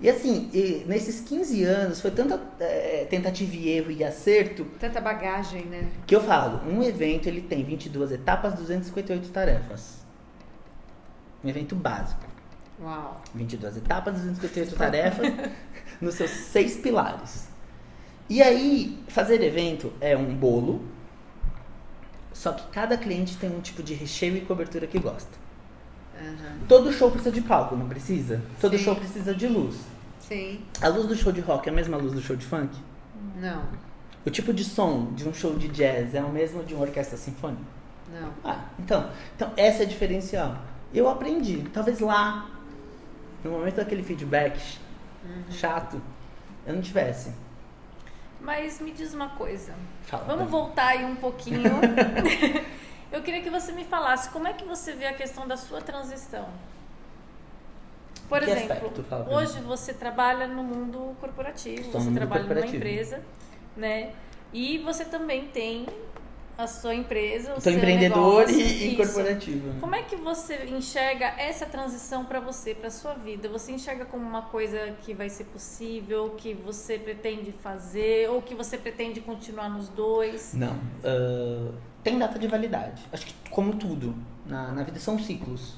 [0.00, 5.00] E assim, e nesses 15 anos, foi tanta é, tentativa e erro e acerto, Tanta
[5.00, 5.88] bagagem, né?
[6.06, 9.98] que eu falo, um evento ele tem 22 etapas, 258 tarefas.
[11.42, 12.24] Um evento básico.
[12.80, 13.20] Uau.
[13.34, 15.26] 22 etapas, 258 tarefas,
[16.00, 17.48] nos seus seis pilares.
[18.30, 20.84] E aí, fazer evento é um bolo,
[22.32, 25.47] só que cada cliente tem um tipo de recheio e cobertura que gosta.
[26.18, 26.58] Aham.
[26.68, 28.42] Todo show precisa de palco, não precisa?
[28.60, 28.84] Todo Sim.
[28.84, 29.76] show precisa de luz.
[30.20, 30.60] Sim.
[30.80, 32.76] A luz do show de rock é a mesma luz do show de funk?
[33.36, 33.62] Não.
[34.26, 37.16] O tipo de som de um show de jazz é o mesmo de uma orquestra
[37.16, 37.62] sinfônica?
[38.12, 38.32] Não.
[38.44, 40.58] Ah, então, então essa é a diferencial.
[40.92, 42.50] Eu aprendi, talvez lá,
[43.44, 44.78] no momento daquele feedback
[45.50, 46.00] chato,
[46.66, 47.32] eu não tivesse.
[48.40, 49.74] Mas me diz uma coisa.
[50.02, 50.24] Fala.
[50.24, 51.70] Vamos voltar aí um pouquinho.
[53.10, 55.80] Eu queria que você me falasse como é que você vê a questão da sua
[55.80, 56.46] transição.
[58.28, 59.30] Por Que exemplo, aspecto?
[59.30, 62.72] Hoje você trabalha no mundo corporativo, Estou você mundo trabalha corporativo.
[62.78, 63.22] numa empresa,
[63.76, 64.12] né?
[64.52, 65.86] E você também tem
[66.58, 69.80] a sua empresa, o Sou seu empreendedor negócio, e, e corporativo.
[69.80, 73.48] Como é que você enxerga essa transição para você, para sua vida?
[73.48, 78.54] Você enxerga como uma coisa que vai ser possível, que você pretende fazer, ou que
[78.54, 80.52] você pretende continuar nos dois?
[80.52, 80.76] Não.
[81.04, 83.02] ah, tem data de validade.
[83.12, 84.14] Acho que como tudo,
[84.46, 85.76] na, na vida são ciclos.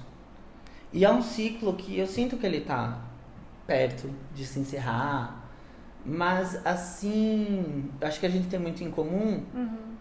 [0.93, 2.99] E é um ciclo que eu sinto que ele tá
[3.67, 5.49] perto de se encerrar.
[6.05, 9.45] Mas assim, acho que a gente tem muito em comum.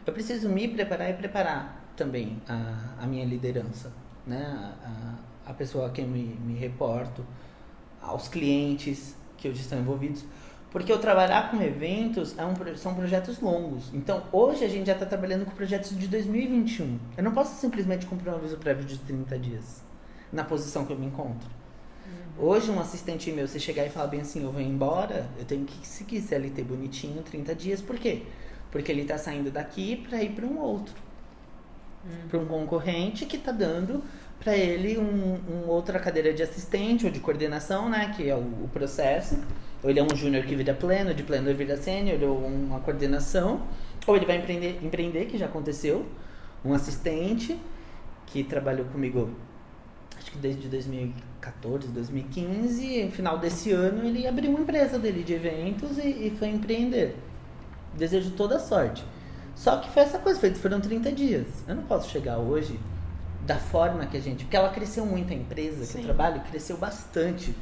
[0.06, 3.92] Eu preciso me preparar e preparar também a, a minha liderança,
[4.26, 4.74] né?
[4.84, 7.26] A, a pessoa a quem me, me reporto,
[8.02, 10.24] aos clientes que hoje estão envolvidos.
[10.72, 13.90] Porque eu trabalhar com eventos é um são projetos longos.
[13.94, 17.00] Então, hoje a gente já está trabalhando com projetos de 2021.
[17.18, 19.82] Eu não posso simplesmente cumprir um aviso prévio de 30 dias
[20.32, 21.50] na posição que eu me encontro.
[22.38, 25.66] Hoje, um assistente meu, você chegar e falar bem assim, eu vou embora, eu tenho
[25.66, 27.82] que seguir CLT bonitinho 30 dias.
[27.82, 28.24] Por quê?
[28.72, 30.94] Porque ele está saindo daqui para ir para um outro.
[32.30, 34.02] Para um concorrente que está dando
[34.40, 38.14] para ele um, um outra cadeira de assistente ou de coordenação, né?
[38.16, 39.38] Que é o, o processo.
[39.84, 43.62] Ou ele é um júnior que vira pleno, de pleno vira sênior, ou uma coordenação.
[44.06, 46.06] Ou ele vai empreender, empreender, que já aconteceu.
[46.64, 47.58] Um assistente
[48.26, 49.30] que trabalhou comigo
[50.18, 55.34] acho que desde 2014, 2015, no final desse ano ele abriu uma empresa dele de
[55.34, 57.16] eventos e, e foi empreender.
[57.98, 59.04] Desejo toda sorte.
[59.56, 61.48] Só que foi essa coisa, foi, foram 30 dias.
[61.68, 62.80] Eu não posso chegar hoje
[63.46, 64.44] da forma que a gente.
[64.44, 67.56] Porque ela cresceu muito, a empresa que eu trabalho cresceu bastante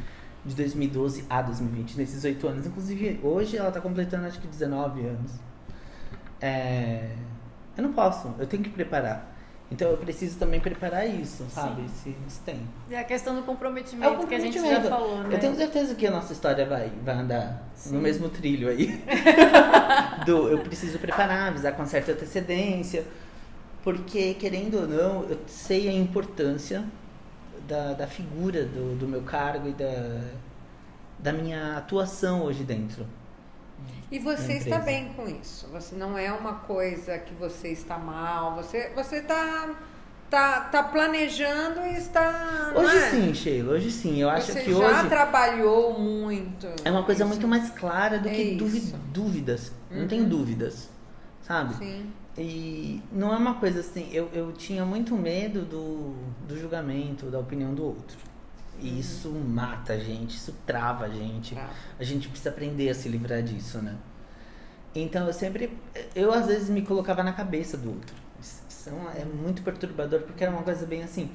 [0.48, 2.66] de 2012 a 2020, nesses oito anos.
[2.66, 5.32] Inclusive, hoje ela está completando acho que 19 anos.
[6.42, 7.12] É,
[7.76, 9.36] eu não posso, eu tenho que preparar.
[9.70, 11.84] Então eu preciso também preparar isso, sabe?
[11.84, 12.64] Esse, esse tempo.
[12.90, 14.90] E a questão do É comprometimento, que a gente já comprometimento.
[14.90, 15.36] falou, né?
[15.36, 17.96] Eu tenho certeza que a nossa história vai, vai andar Sim.
[17.96, 19.04] no mesmo trilho aí.
[20.26, 23.04] Do, eu preciso preparar, avisar com certa antecedência.
[23.84, 26.86] Porque, querendo ou não, eu sei a importância
[27.68, 30.22] da, da figura do, do meu cargo e da,
[31.20, 33.06] da minha atuação hoje dentro.
[34.12, 35.68] E você está bem com isso.
[35.68, 38.56] Você não é uma coisa que você está mal.
[38.56, 39.76] Você você está
[40.30, 42.72] tá, tá planejando e está.
[42.74, 43.10] não Hoje é?
[43.12, 44.18] sim, Sheila, hoje sim.
[44.18, 46.68] Eu acho você que já hoje trabalhou muito.
[46.86, 47.30] é uma coisa isso.
[47.30, 48.96] muito mais clara do É que isso.
[49.12, 49.72] dúvidas.
[49.92, 50.08] Não Uhum.
[50.08, 50.90] tem dúvidas,
[51.42, 51.76] sabe?
[51.76, 52.12] Sim.
[52.38, 56.14] E não é uma coisa assim, eu, eu tinha muito medo do,
[56.48, 58.18] do julgamento, da opinião do outro.
[58.80, 61.56] E isso mata a gente, isso trava a gente.
[61.56, 61.72] Trava.
[62.00, 63.96] A gente precisa aprender a se livrar disso, né?
[64.94, 65.76] Então eu sempre.
[66.14, 68.16] Eu às vezes me colocava na cabeça do outro.
[68.40, 71.32] Isso é é muito perturbador, porque era uma coisa bem assim.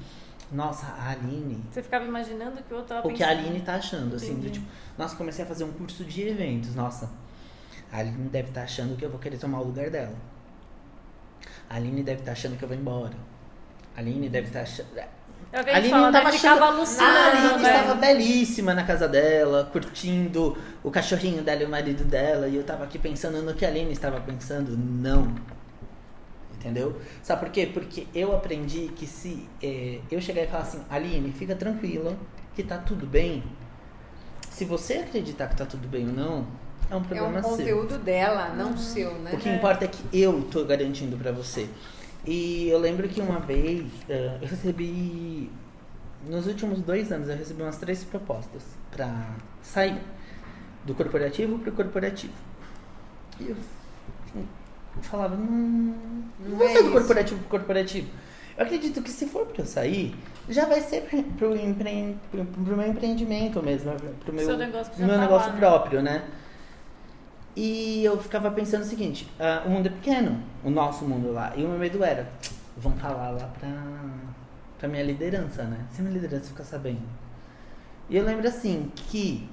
[0.53, 1.65] Nossa, a Aline.
[1.71, 3.31] Você ficava imaginando que o outro tava O que a.
[3.31, 4.67] Aline tá achando, assim, do tipo,
[4.99, 7.11] nossa, comecei a fazer um curso de eventos, nossa.
[7.91, 10.15] A Aline deve estar achando que eu vou querer tomar o lugar dela.
[11.73, 13.15] A Aline deve estar achando que eu vou embora.
[13.97, 14.89] A Aline deve estar achando.
[14.99, 16.21] É que a Aline fala, não né?
[16.21, 17.01] tava Ficava achando.
[17.01, 17.77] a Aline né?
[17.81, 22.63] estava belíssima na casa dela, curtindo o cachorrinho dela e o marido dela, e eu
[22.63, 24.77] tava aqui pensando no que a Aline estava pensando.
[24.77, 25.35] Não.
[26.55, 27.01] Entendeu?
[27.23, 27.71] Sabe por quê?
[27.73, 32.19] Porque eu aprendi que se eh, eu chegar e falar assim, Aline, fica tranquila,
[32.55, 33.43] que tá tudo bem.
[34.51, 36.47] Se você acreditar que tá tudo bem ou não,
[36.91, 37.51] é um É problema um seu.
[37.51, 38.57] conteúdo dela, Uhum.
[38.57, 39.31] não seu, né?
[39.33, 41.69] O que importa é que eu tô garantindo pra você.
[42.27, 45.51] E eu lembro que uma vez eh, eu recebi.
[46.29, 49.13] Nos últimos dois anos eu recebi umas três propostas pra
[49.61, 49.99] sair
[50.85, 52.33] do corporativo pro corporativo.
[53.41, 53.57] E eu,
[54.37, 55.95] eu falava, não, não
[56.49, 58.09] Não vou é sair do corporativo pro corporativo.
[58.57, 60.15] Eu acredito que se for pra eu sair,
[60.49, 63.91] já vai ser pro, pro, empre, pro, pro meu empreendimento mesmo,
[64.25, 65.59] pro meu, Seu negócio meu tá negócio lá, né?
[65.59, 66.23] próprio, né?
[67.55, 71.53] E eu ficava pensando o seguinte, ah, o mundo é pequeno, o nosso mundo lá.
[71.55, 72.31] E o meu medo era,
[72.77, 73.69] vão falar lá pra,
[74.79, 75.85] pra minha liderança, né?
[75.91, 77.03] Se minha liderança ficar sabendo.
[78.09, 79.49] E eu lembro assim, que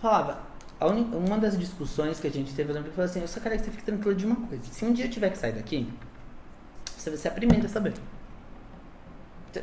[0.00, 0.40] falava,
[0.80, 1.02] un...
[1.16, 3.64] uma das discussões que a gente teve, eu lembro falou assim, eu só quero que
[3.64, 4.64] você fique tranquilo de uma coisa.
[4.64, 5.92] Se um dia eu tiver que sair daqui,
[6.96, 7.92] você vai ser a primeira a saber.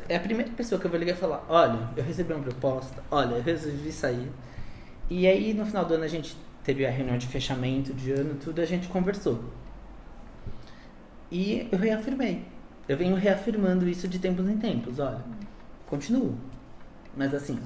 [0.08, 3.02] É a primeira pessoa que eu vou ligar e falar, olha, eu recebi uma proposta,
[3.10, 4.30] olha, eu resolvi sair.
[5.10, 6.36] E aí no final do ano a gente
[6.68, 9.42] teve a reunião de fechamento de ano, tudo, a gente conversou.
[11.32, 12.44] E eu reafirmei.
[12.86, 15.24] Eu venho reafirmando isso de tempos em tempos, olha.
[15.86, 16.36] Continuo.
[17.16, 17.58] Mas assim,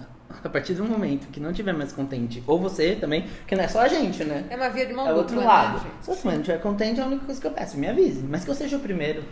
[0.45, 3.69] a partir do momento que não tiver mais contente, ou você também, que não é
[3.69, 4.47] só a gente, né?
[4.49, 5.85] É uma via de mão É outro né, lado.
[6.01, 8.23] Se você não estiver contente, a única coisa que eu peço, me avise.
[8.23, 9.25] Mas que eu seja o primeiro.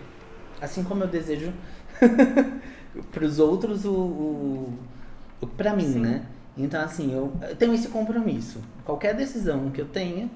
[0.61, 1.53] Assim como eu desejo
[3.13, 4.79] pros outros o, o,
[5.41, 6.27] o pra mim, né?
[6.57, 8.61] Então, assim, eu, eu tenho esse compromisso.
[8.85, 10.29] Qualquer decisão que eu tenha,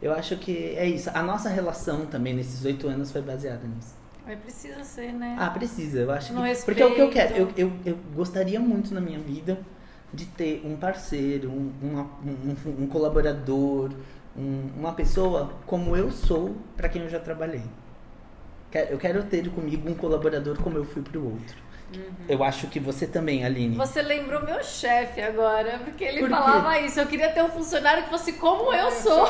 [0.00, 1.10] eu acho que é isso.
[1.14, 3.96] A nossa relação também nesses oito anos foi baseada nisso.
[4.26, 5.36] Mas precisa ser, né?
[5.38, 6.54] Ah, precisa, eu acho No que.
[6.64, 7.34] Porque é o que eu respeito.
[7.34, 7.50] quero.
[7.56, 9.58] Eu, eu, eu gostaria muito na minha vida
[10.12, 13.90] de ter um parceiro, um, uma- um, um colaborador,
[14.36, 17.62] um- uma pessoa como eu sou para quem eu já trabalhei.
[18.90, 21.56] Eu quero ter comigo um colaborador como eu fui pro outro.
[22.28, 23.74] Eu acho que você também, Aline.
[23.76, 27.00] Você lembrou meu chefe agora, porque ele Por falava isso.
[27.00, 29.26] Eu queria ter um funcionário que fosse como eu sou.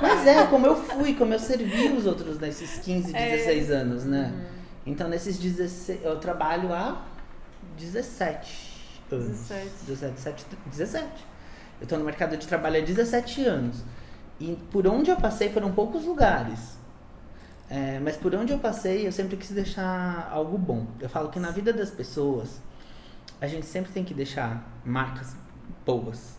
[0.00, 3.30] Mas é, como eu fui, como eu servi os outros nesses 15, É.
[3.30, 4.32] 16 anos, né?
[4.84, 6.04] Então, nesses 16.
[6.04, 7.02] Eu trabalho há
[7.78, 8.72] 17
[9.10, 9.28] anos.
[9.48, 9.70] 17.
[9.86, 11.06] 17, 17, 17.
[11.80, 13.82] Eu tô no mercado de trabalho há 17 anos.
[14.38, 16.78] E por onde eu passei foram poucos lugares.
[17.70, 20.86] É, mas por onde eu passei, eu sempre quis deixar algo bom.
[21.00, 22.60] Eu falo que na vida das pessoas,
[23.40, 25.34] a gente sempre tem que deixar marcas
[25.84, 26.38] boas.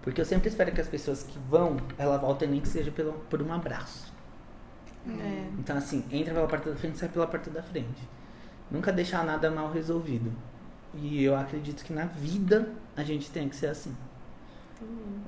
[0.00, 3.12] Porque eu sempre espero que as pessoas que vão, ela voltem nem que seja pelo,
[3.30, 4.12] por um abraço.
[5.06, 5.48] É.
[5.58, 8.08] Então, assim, entra pela porta da frente sai pela porta da frente.
[8.70, 10.32] Nunca deixar nada mal resolvido.
[10.94, 13.94] E eu acredito que na vida a gente tem que ser assim.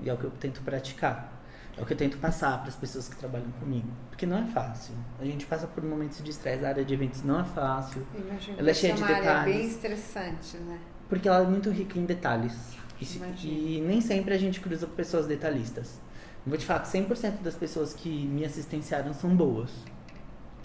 [0.03, 1.33] E é o que eu tento praticar.
[1.77, 3.89] É o que eu tento passar para as pessoas que trabalham comigo.
[4.09, 4.95] Porque não é fácil.
[5.21, 6.65] A gente passa por momentos de estresse.
[6.65, 8.07] A área de eventos não é fácil.
[8.15, 9.57] Imagino Ela é cheia de é área detalhes.
[9.57, 10.79] bem estressante, né?
[11.09, 12.55] Porque ela é muito rica em detalhes.
[13.01, 16.01] E, e nem sempre a gente cruza com pessoas detalhistas.
[16.47, 19.71] Eu Vou te falar que 100% das pessoas que me assistenciaram são boas.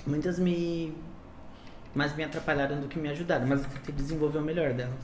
[0.06, 0.94] Muitas me.
[1.96, 5.02] mais me atrapalharam do que me ajudaram, mas eu tentei desenvolver o melhor delas.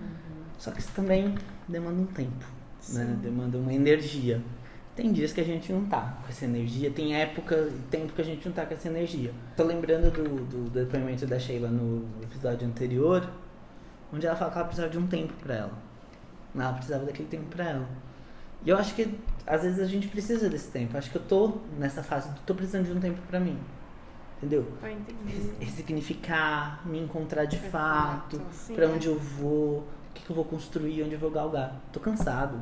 [0.00, 0.44] Uhum.
[0.58, 1.36] Só que isso também
[1.68, 2.44] demanda um tempo,
[2.90, 3.18] né?
[3.22, 4.42] Demanda uma energia.
[4.98, 8.20] Tem dias que a gente não tá com essa energia, tem época e tempo que
[8.20, 9.32] a gente não tá com essa energia.
[9.56, 13.24] Tô lembrando do, do depoimento da Sheila no episódio anterior,
[14.12, 15.72] onde ela fala que ela precisava de um tempo pra ela.
[16.52, 17.86] Ela precisava daquele tempo pra ela.
[18.66, 20.98] E eu acho que às vezes a gente precisa desse tempo.
[20.98, 23.56] Acho que eu tô nessa fase, tô precisando de um tempo pra mim.
[24.38, 24.64] Entendeu?
[24.80, 25.32] Pra entender.
[25.32, 28.88] Res- Ressignificar, me encontrar de fato, Sim, pra é.
[28.88, 31.76] onde eu vou, o que, que eu vou construir, onde eu vou galgar.
[31.92, 32.60] Tô cansado.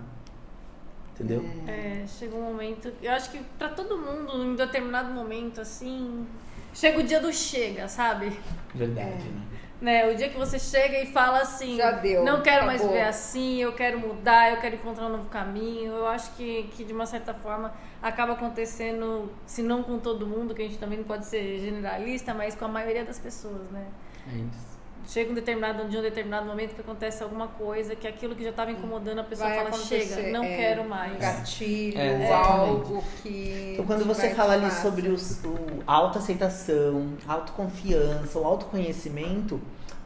[1.18, 1.44] Entendeu?
[1.66, 2.92] É, chega um momento.
[3.02, 6.26] Eu acho que pra todo mundo, em determinado momento, assim.
[6.74, 8.38] Chega o dia do chega, sabe?
[8.74, 9.30] Verdade, É.
[9.32, 9.42] né?
[9.78, 10.10] Né?
[10.10, 13.08] O dia que você chega e fala assim: Já deu, Não quero mais acabou." viver
[13.08, 15.92] assim, eu quero mudar, eu quero encontrar um novo caminho.
[15.92, 20.54] Eu acho que, que de uma certa forma acaba acontecendo, se não com todo mundo,
[20.54, 23.86] que a gente também não pode ser generalista, mas com a maioria das pessoas, né?
[24.32, 24.75] É isso.
[25.06, 28.50] Chega um determinado dia, um determinado momento que acontece alguma coisa, que aquilo que já
[28.50, 31.18] estava incomodando a pessoa Vai fala: Chega, não é, quero mais.
[31.18, 33.72] Gatilho, É, algo que.
[33.74, 34.82] Então, quando você fala ali fácil.
[34.82, 39.60] sobre os, o autoaceitação, autoconfiança, o autoconhecimento,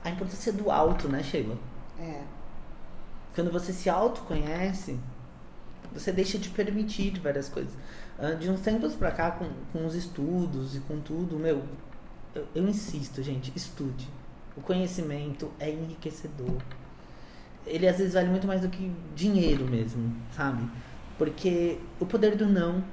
[0.04, 1.56] a importância do auto, né, Sheila?
[1.98, 2.20] É.
[3.34, 4.98] Quando você se autoconhece,
[5.94, 7.72] você deixa de permitir várias coisas.
[8.18, 11.62] Ah, De uns tempos pra cá, com, com os estudos e com tudo, meu,
[12.34, 14.06] eu, eu insisto, gente, estude.
[14.60, 16.60] O conhecimento é enriquecedor.
[17.66, 20.62] Ele às vezes vale muito mais do que dinheiro mesmo, sabe?
[21.16, 22.84] Porque o poder do não.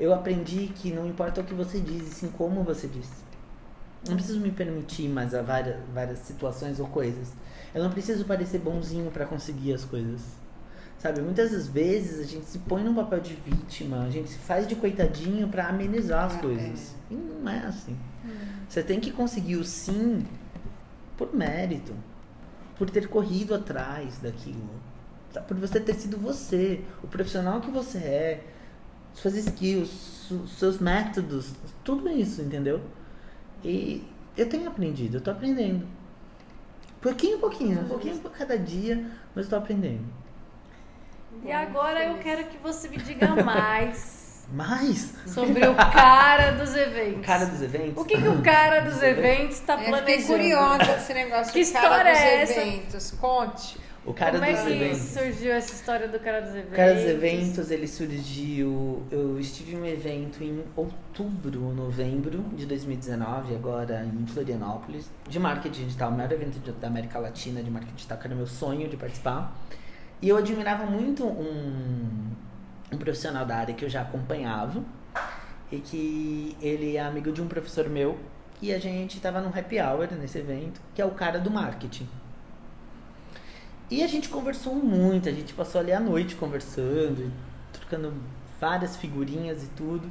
[0.00, 3.08] Eu aprendi que não importa o que você diz, e sim como você diz.
[4.08, 7.32] Não preciso me permitir mais a várias, várias situações ou coisas.
[7.72, 10.22] Eu não preciso parecer bonzinho pra conseguir as coisas.
[10.98, 14.38] Sabe, muitas das vezes a gente se põe num papel de vítima, a gente se
[14.38, 16.94] faz de coitadinho pra amenizar as Ah, coisas.
[17.10, 17.96] E não é assim.
[18.72, 20.24] Você tem que conseguir o sim
[21.18, 21.92] por mérito,
[22.74, 24.70] por ter corrido atrás daquilo,
[25.30, 25.42] tá?
[25.42, 28.44] por você ter sido você, o profissional que você é,
[29.12, 31.52] suas skills, seus métodos,
[31.84, 32.80] tudo isso, entendeu?
[33.62, 34.02] E
[34.38, 35.86] eu tenho aprendido, eu tô aprendendo.
[36.98, 40.06] Pouquinho, pouquinho, um pouquinho por cada dia, mas eu tô aprendendo.
[41.44, 44.21] E agora eu quero que você me diga mais
[44.52, 47.24] Mas, sobre o cara dos eventos.
[47.26, 48.02] cara dos eventos.
[48.02, 50.20] O que, que o cara dos eventos está É, planejando?
[50.22, 52.60] fiquei curiosa desse negócio Que de cara história dos é essa?
[52.60, 53.10] eventos.
[53.12, 53.78] Conte.
[54.04, 54.98] O cara Como é dos que eventos.
[54.98, 56.72] surgiu essa história do cara dos eventos?
[56.72, 59.02] O cara dos eventos, ele surgiu.
[59.10, 65.84] Eu estive em um evento em outubro, novembro de 2019, agora em Florianópolis, de marketing
[65.84, 68.96] digital, o maior evento da América Latina de marketing digital, que era meu sonho de
[68.96, 69.56] participar.
[70.20, 72.30] E eu admirava muito um,
[72.92, 74.82] um profissional da área que eu já acompanhava,
[75.70, 78.18] e que ele é amigo de um professor meu,
[78.60, 82.08] e a gente tava num happy hour nesse evento, que é o cara do marketing.
[83.90, 87.30] E a gente conversou muito, a gente passou ali a noite conversando,
[87.72, 88.14] trocando
[88.60, 90.10] várias figurinhas e tudo.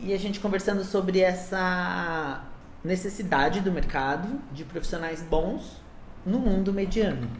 [0.00, 2.42] E a gente conversando sobre essa
[2.82, 5.80] necessidade do mercado de profissionais bons
[6.26, 7.30] no mundo mediano.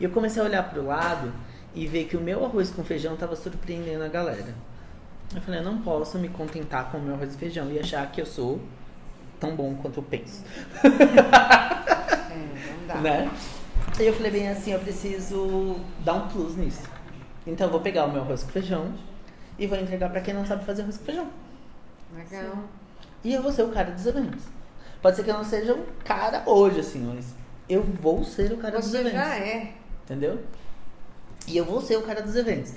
[0.00, 1.32] E eu comecei a olhar para o lado
[1.74, 4.54] e ver que o meu arroz com feijão estava surpreendendo a galera.
[5.34, 8.10] Eu falei, eu não posso me contentar com o meu arroz e feijão e achar
[8.10, 8.60] que eu sou
[9.38, 10.42] tão bom quanto eu penso.
[12.30, 12.94] É, não dá.
[13.00, 13.30] né?
[13.98, 16.82] E eu falei bem assim, eu preciso dar um plus nisso.
[17.46, 18.92] Então eu vou pegar o meu arroz com feijão
[19.58, 21.26] e vou entregar pra quem não sabe fazer arroz com feijão.
[22.16, 22.54] Legal.
[23.24, 24.44] E eu vou ser o cara dos eventos.
[25.02, 27.34] Pode ser que eu não seja o cara hoje, assim, mas
[27.68, 29.18] eu vou ser o cara dos Você eventos.
[29.18, 29.72] já é.
[30.04, 30.38] Entendeu?
[31.46, 32.72] E eu vou ser o cara dos eventos.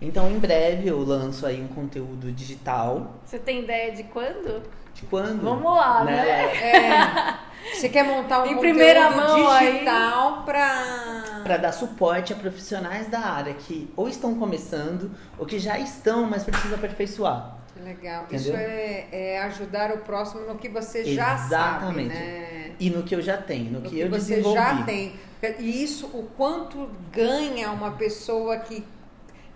[0.00, 3.14] Então em breve eu lanço aí um conteúdo digital.
[3.24, 4.62] Você tem ideia de quando?
[4.94, 5.42] De quando?
[5.42, 6.14] Vamos lá, né?
[6.56, 7.48] É.
[7.74, 9.72] Você quer montar um Em conteúdo primeira mão aí.
[9.72, 11.40] digital pra...
[11.42, 16.24] Para dar suporte a profissionais da área que ou estão começando ou que já estão,
[16.26, 17.56] mas precisam aperfeiçear.
[17.74, 18.24] Que legal.
[18.24, 18.38] Entendeu?
[18.40, 22.14] Isso é, é ajudar o próximo no que você já Exatamente.
[22.14, 22.72] sabe, né?
[22.78, 24.58] E no que eu já tenho, no, No que, que, eu você desenvolvi.
[24.58, 25.14] já tem.
[25.60, 28.84] E isso, o quanto ganha uma pessoa que,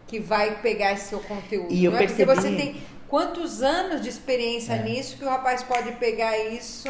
[0.07, 1.73] que vai pegar esse seu conteúdo.
[1.73, 2.07] E eu não é?
[2.07, 4.83] Porque percebi- você tem quantos anos de experiência É.
[4.83, 6.89] nisso que o rapaz pode pegar isso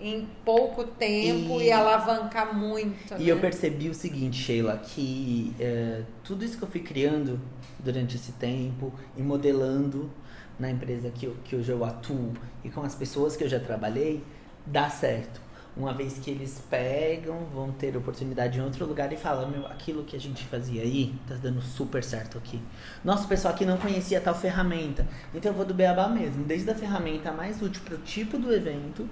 [0.00, 3.14] em pouco tempo e, E- alavancar muito.
[3.18, 3.32] E né?
[3.32, 7.38] eu percebi o seguinte, Sheila, que é, tudo isso que eu fui criando
[7.78, 10.10] durante esse tempo e modelando
[10.58, 12.32] na empresa que, eu, que hoje eu atuo
[12.64, 14.22] e com as pessoas que eu já trabalhei,
[14.64, 15.40] dá certo.
[15.80, 20.04] Uma vez que eles pegam, vão ter oportunidade em outro lugar e falam, meu, aquilo
[20.04, 22.60] que a gente fazia aí, tá dando super certo aqui.
[23.02, 25.06] Nossa, o pessoal aqui não conhecia tal ferramenta.
[25.34, 28.52] Então eu vou do beabá mesmo, desde a ferramenta mais útil para o tipo do
[28.52, 29.08] evento,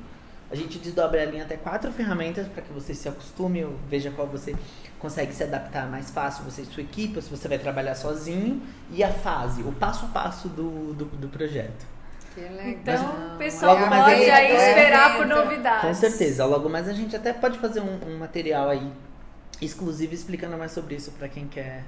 [0.50, 4.26] a gente desdobra ela em até quatro ferramentas para que você se acostume, veja qual
[4.26, 4.54] você
[4.98, 8.60] consegue se adaptar mais fácil, você e sua equipe, ou se você vai trabalhar sozinho,
[8.90, 11.97] e a fase, o passo a passo do, do, do projeto.
[12.34, 12.66] Que legal.
[12.68, 15.80] Então, o pessoal Logo mais pode aí- aí é, esperar por novidades.
[15.82, 18.92] Com certeza, logo mais a gente até pode fazer um, um material aí
[19.60, 21.82] exclusivo explicando mais sobre isso para quem quer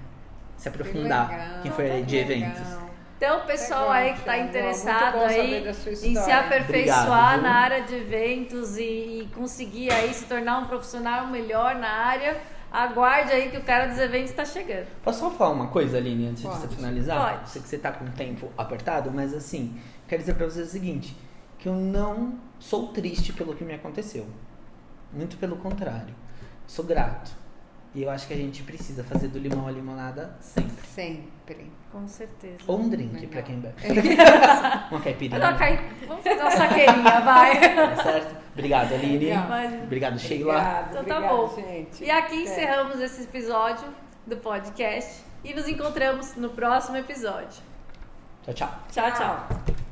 [0.57, 2.33] se aprofundar, Que legal, quem for aí de legal.
[2.51, 2.91] eventos.
[3.17, 7.83] Então, o pessoal Legal, aí que está interessado aí em se aperfeiçoar Obrigado, na área
[7.83, 12.39] de eventos e, e conseguir aí se tornar um profissional melhor na área,
[12.73, 14.87] aguarde aí que o cara dos eventos está chegando.
[15.05, 16.57] Posso só falar uma coisa, Aline, antes Pode.
[16.57, 17.37] de você finalizar?
[17.37, 17.51] Pode.
[17.51, 19.79] Sei que você tá com o tempo apertado, mas assim,
[20.11, 21.17] quero dizer pra vocês o seguinte,
[21.59, 24.27] que eu não sou triste pelo que me aconteceu.
[25.13, 26.15] Muito pelo contrário.
[26.67, 27.31] Sou grato.
[27.95, 30.87] E eu acho que a gente precisa fazer do limão a limonada sempre.
[30.87, 31.73] Sempre.
[31.91, 32.59] Com certeza.
[32.69, 33.75] Ou um drink pra quem bebe.
[34.91, 35.41] uma caipirinha.
[35.41, 37.61] Não, cai- Vamos fazer uma saqueirinha, vai.
[37.75, 38.37] Tá certo?
[38.53, 39.33] Obrigado, Aline.
[39.49, 40.53] Mas- Obrigado, Sheila.
[40.53, 41.55] Obrigado, Então tá obrigado, bom.
[41.57, 42.05] gente.
[42.05, 42.43] E aqui É.
[42.43, 43.89] encerramos esse episódio
[44.25, 47.61] do podcast e nos encontramos no próximo episódio.
[48.45, 48.71] Tchau, tchau.
[48.93, 49.90] Tchau, tchau.